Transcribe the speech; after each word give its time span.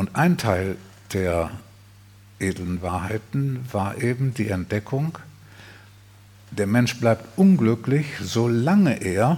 Und 0.00 0.16
ein 0.16 0.38
Teil 0.38 0.78
der 1.12 1.50
edlen 2.38 2.80
Wahrheiten 2.80 3.62
war 3.70 3.98
eben 3.98 4.32
die 4.32 4.48
Entdeckung, 4.48 5.18
der 6.52 6.66
Mensch 6.66 6.98
bleibt 6.98 7.36
unglücklich, 7.36 8.06
solange 8.22 9.02
er 9.02 9.36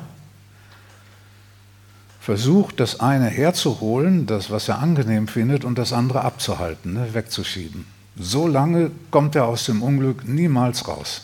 versucht, 2.20 2.78
das 2.78 3.00
eine 3.00 3.26
herzuholen, 3.26 4.26
das, 4.26 4.52
was 4.52 4.68
er 4.68 4.78
angenehm 4.78 5.26
findet, 5.26 5.64
und 5.64 5.78
das 5.78 5.92
andere 5.92 6.22
abzuhalten, 6.22 6.92
ne, 6.92 7.12
wegzuschieben. 7.12 7.84
Solange 8.14 8.92
kommt 9.10 9.34
er 9.34 9.46
aus 9.46 9.64
dem 9.64 9.82
Unglück 9.82 10.28
niemals 10.28 10.86
raus. 10.86 11.22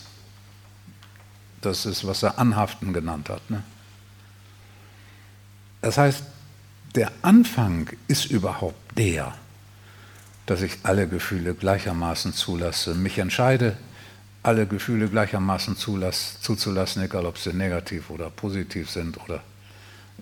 Das 1.61 1.87
ist, 1.87 2.05
was 2.05 2.25
er 2.25 2.41
Anhaften 2.41 2.93
genannt 2.93 3.29
hat. 3.29 3.49
Ne? 3.49 3.63
Das 5.81 5.97
heißt, 5.97 6.25
der 6.95 7.13
Anfang 7.23 7.89
ist 8.09 8.25
überhaupt 8.27 8.88
der, 8.99 9.35
dass 10.47 10.63
ich 10.63 10.79
alle 10.83 11.09
Gefühle 11.09 11.55
gleichermaßen 11.55 12.33
zulasse, 12.33 12.95
mich 12.95 13.19
entscheide, 13.19 13.77
alle 14.43 14.67
Gefühle 14.67 15.09
gleichermaßen 15.09 15.77
zulass, 15.77 16.41
zuzulassen, 16.41 17.03
egal 17.03 17.27
ob 17.27 17.39
sie 17.39 17.53
negativ 17.53 18.11
oder 18.11 18.31
positiv 18.31 18.91
sind 18.91 19.19
oder 19.25 19.43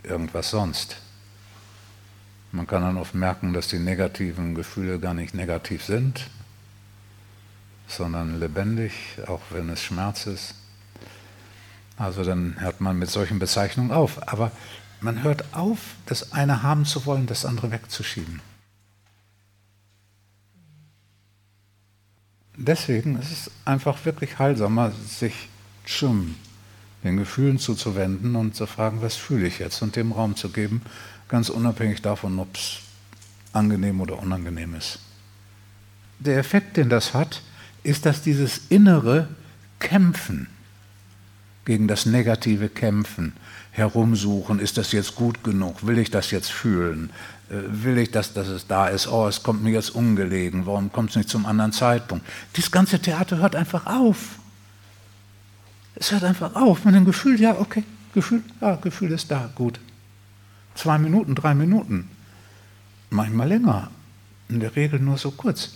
irgendwas 0.03 0.51
sonst. 0.51 0.97
Man 2.53 2.67
kann 2.67 2.83
dann 2.83 2.97
oft 2.97 3.15
merken, 3.15 3.53
dass 3.53 3.69
die 3.69 3.79
negativen 3.79 4.55
Gefühle 4.55 4.99
gar 4.99 5.15
nicht 5.15 5.35
negativ 5.35 5.85
sind, 5.85 6.29
sondern 7.89 8.41
lebendig, 8.41 8.93
auch 9.27 9.43
wenn 9.51 9.69
es 9.69 9.83
Schmerz 9.83 10.27
ist. 10.27 10.55
Also 11.97 12.25
dann 12.25 12.57
hört 12.61 12.81
man 12.81 12.99
mit 12.99 13.11
solchen 13.11 13.39
Bezeichnungen 13.39 13.91
auf. 13.91 14.29
Aber 14.29 14.51
man 15.01 15.23
hört 15.23 15.55
auf, 15.55 15.79
das 16.07 16.33
eine 16.33 16.63
haben 16.63 16.85
zu 16.85 17.07
wollen, 17.07 17.27
das 17.27 17.45
andere 17.45 17.71
wegzuschieben. 17.71 18.41
Deswegen 22.57 23.19
ist 23.19 23.33
es 23.33 23.51
einfach 23.65 24.05
wirklich 24.05 24.39
heilsamer, 24.39 24.93
sich 25.07 25.49
zum 25.85 26.35
den 27.05 27.19
Gefühlen 27.19 27.59
zuzuwenden 27.59 28.35
und 28.35 28.57
zu 28.57 28.67
fragen, 28.67 29.01
was 29.01 29.15
fühle 29.15 29.47
ich 29.47 29.59
jetzt 29.59 29.81
und 29.83 29.95
dem 29.97 30.13
Raum 30.13 30.35
zu 30.35 30.49
geben, 30.49 30.83
ganz 31.29 31.49
unabhängig 31.51 32.03
davon, 32.03 32.39
ob 32.39 32.57
es 32.57 32.79
angenehm 33.53 34.01
oder 34.01 34.19
unangenehm 34.19 34.75
ist. 34.75 34.99
Der 36.19 36.39
Effekt, 36.39 36.77
den 36.77 36.89
das 36.89 37.15
hat, 37.15 37.43
ist, 37.83 38.07
dass 38.07 38.23
dieses 38.23 38.63
innere 38.71 39.29
Kämpfen 39.79 40.49
gegen 41.67 41.89
das 41.89 42.07
negative 42.07 42.71
Kämpfen, 42.71 43.35
herumsuchen, 43.73 44.59
ist 44.59 44.79
das 44.79 44.93
jetzt 44.93 45.17
gut 45.17 45.45
genug, 45.45 45.87
will 45.87 45.99
ich 45.99 46.11
das 46.11 46.31
jetzt 46.31 46.51
fühlen, 46.51 47.11
äh, 47.51 47.55
will 47.69 47.99
ich, 47.99 48.11
dass, 48.11 48.33
dass 48.33 48.49
es 48.49 48.67
da 48.67 48.89
ist, 48.89 49.07
oh, 49.07 49.29
es 49.29 49.43
kommt 49.43 49.63
mir 49.63 49.73
jetzt 49.73 49.91
ungelegen, 49.91 50.65
warum 50.65 50.91
kommt 50.91 51.11
es 51.11 51.17
nicht 51.17 51.29
zum 51.29 51.45
anderen 51.45 51.73
Zeitpunkt? 51.73 52.25
Dieses 52.57 52.71
ganze 52.71 52.99
Theater 53.01 53.39
hört 53.39 53.55
einfach 53.55 53.85
auf. 53.87 54.39
Es 55.97 56.13
hört 56.13 56.25
einfach 56.25 56.55
auf 56.55 56.85
mit 56.85 56.95
dem 56.95 57.05
Gefühl, 57.05 57.39
ja, 57.41 57.59
okay, 57.59 57.83
Gefühl, 58.15 58.43
ja, 58.61 58.77
Gefühl 58.77 59.11
ist 59.13 59.31
da, 59.31 59.51
gut. 59.55 59.79
Zwei 60.75 60.99
Minuten, 60.99 61.35
drei 61.35 61.55
Minuten, 61.55 62.09
manchmal 63.11 63.49
länger, 63.49 63.91
in 64.49 64.61
der 64.61 64.75
Regel 64.77 65.01
nur 65.01 65.19
so 65.19 65.33
kurz. 65.33 65.73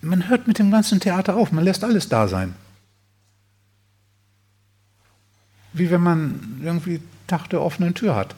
Man 0.00 0.28
hört 0.28 0.48
mit 0.48 0.58
dem 0.58 0.70
ganzen 0.70 0.98
Theater 0.98 1.36
auf, 1.36 1.52
man 1.52 1.64
lässt 1.64 1.84
alles 1.84 2.08
da 2.08 2.26
sein. 2.26 2.54
Wie 5.72 5.90
wenn 5.90 6.00
man 6.00 6.60
irgendwie 6.62 7.00
Tag 7.26 7.48
der 7.50 7.60
offenen 7.60 7.94
Tür 7.94 8.14
hat 8.14 8.34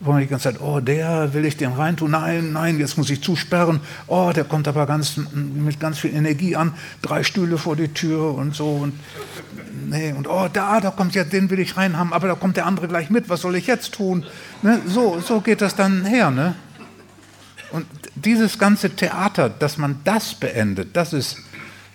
wo 0.00 0.12
man 0.12 0.22
die 0.22 0.26
ganze 0.26 0.44
Zeit, 0.44 0.60
oh, 0.60 0.80
der 0.80 1.34
will 1.34 1.44
ich 1.44 1.58
den 1.58 1.72
reintun, 1.72 2.12
nein, 2.12 2.52
nein, 2.52 2.78
jetzt 2.78 2.96
muss 2.96 3.10
ich 3.10 3.22
zusperren, 3.22 3.80
oh, 4.06 4.32
der 4.34 4.44
kommt 4.44 4.66
aber 4.66 4.86
ganz, 4.86 5.18
mit 5.34 5.78
ganz 5.78 5.98
viel 5.98 6.14
Energie 6.14 6.56
an, 6.56 6.72
drei 7.02 7.22
Stühle 7.22 7.58
vor 7.58 7.76
die 7.76 7.88
Tür 7.88 8.34
und 8.34 8.56
so 8.56 8.76
und 8.76 8.94
nee, 9.88 10.12
und 10.12 10.26
oh, 10.26 10.48
da, 10.50 10.80
da 10.80 10.90
kommt 10.90 11.14
ja, 11.14 11.24
den 11.24 11.50
will 11.50 11.58
ich 11.58 11.76
reinhaben, 11.76 12.14
aber 12.14 12.28
da 12.28 12.34
kommt 12.34 12.56
der 12.56 12.64
andere 12.64 12.88
gleich 12.88 13.10
mit, 13.10 13.28
was 13.28 13.42
soll 13.42 13.56
ich 13.56 13.66
jetzt 13.66 13.92
tun? 13.92 14.24
Ne? 14.62 14.80
So, 14.86 15.20
so 15.20 15.42
geht 15.42 15.60
das 15.60 15.76
dann 15.76 16.06
her, 16.06 16.30
ne? 16.30 16.54
Und 17.72 17.86
dieses 18.16 18.58
ganze 18.58 18.90
Theater, 18.90 19.48
dass 19.48 19.76
man 19.76 20.00
das 20.04 20.34
beendet, 20.34 20.96
das 20.96 21.12
ist 21.12 21.36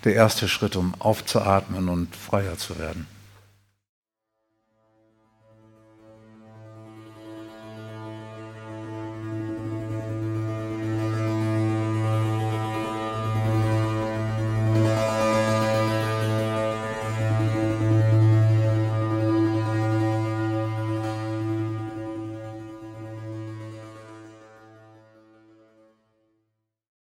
der 0.05 0.13
erste 0.13 0.47
Schritt, 0.47 0.75
um 0.75 0.93
aufzuatmen 0.99 1.89
und 1.89 2.15
freier 2.15 2.57
zu 2.57 2.79
werden. 2.79 3.07